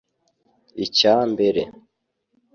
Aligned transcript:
Icya 0.85 1.11
mbere 1.31 1.61